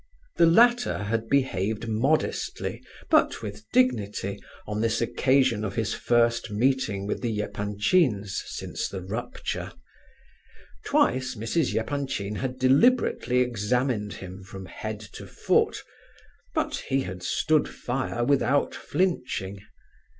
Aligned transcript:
The 0.37 0.47
latter 0.47 0.97
had 0.97 1.29
behaved 1.29 1.87
modestly, 1.87 2.81
but 3.11 3.43
with 3.43 3.69
dignity, 3.71 4.39
on 4.65 4.81
this 4.81 4.99
occasion 4.99 5.63
of 5.63 5.75
his 5.75 5.93
first 5.93 6.49
meeting 6.49 7.05
with 7.05 7.21
the 7.21 7.39
Epanchins 7.39 8.41
since 8.47 8.87
the 8.89 9.03
rupture. 9.03 9.71
Twice 10.85 11.35
Mrs. 11.35 11.75
Epanchin 11.75 12.37
had 12.37 12.57
deliberately 12.57 13.41
examined 13.41 14.13
him 14.13 14.41
from 14.41 14.65
head 14.65 14.99
to 15.13 15.27
foot; 15.27 15.83
but 16.55 16.77
he 16.89 17.01
had 17.01 17.21
stood 17.21 17.69
fire 17.69 18.23
without 18.25 18.73
flinching. 18.73 19.59